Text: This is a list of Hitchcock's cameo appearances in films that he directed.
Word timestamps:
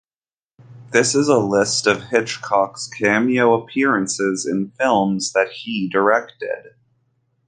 This 0.89 1.13
is 1.13 1.27
a 1.27 1.37
list 1.37 1.85
of 1.85 2.05
Hitchcock's 2.05 2.87
cameo 2.87 3.53
appearances 3.53 4.47
in 4.47 4.71
films 4.71 5.31
that 5.33 5.49
he 5.51 5.89
directed. 5.89 6.73